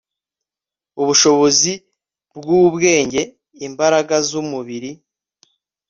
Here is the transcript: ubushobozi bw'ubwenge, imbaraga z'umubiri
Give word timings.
ubushobozi 1.01 1.73
bw'ubwenge, 2.37 3.21
imbaraga 3.67 4.15
z'umubiri 4.27 4.91